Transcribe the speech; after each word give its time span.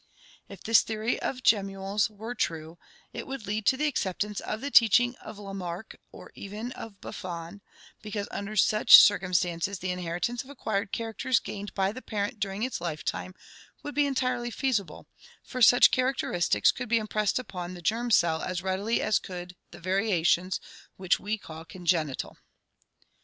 If 0.49 0.63
this 0.63 0.81
theory 0.81 1.21
of 1.21 1.43
gemmules 1.43 2.09
were 2.09 2.33
true, 2.33 2.79
it 3.13 3.27
would 3.27 3.45
lead 3.45 3.67
to 3.67 3.77
the 3.77 3.85
acceptance 3.85 4.39
of 4.39 4.59
the 4.59 4.71
teach 4.71 4.99
ing 4.99 5.13
of 5.17 5.37
Lamarck 5.37 5.95
or 6.11 6.31
even 6.33 6.71
of 6.71 6.99
Buffon, 6.99 7.61
because 8.01 8.27
under 8.31 8.55
such 8.55 8.97
circumstances 8.97 9.77
the 9.77 9.91
inheritance 9.91 10.43
of 10.43 10.49
acquired 10.49 10.91
characters 10.91 11.37
gained 11.39 11.71
by 11.75 11.91
the 11.91 12.01
parent 12.01 12.39
during 12.39 12.63
its 12.63 12.81
lifetime 12.81 13.35
would 13.83 13.93
be 13.93 14.07
entirely 14.07 14.49
feasible, 14.49 15.05
for 15.43 15.61
such 15.61 15.91
characteristics 15.91 16.71
could 16.71 16.89
be 16.89 16.97
impressed 16.97 17.37
upon 17.37 17.75
the 17.75 17.81
germ 17.83 18.09
cell 18.09 18.41
as 18.41 18.63
readily 18.63 19.03
as 19.03 19.19
could 19.19 19.55
the 19.69 19.79
variations 19.79 20.59
which 20.97 21.19
we 21.19 21.37
call 21.37 21.63
congenital. 21.63 22.37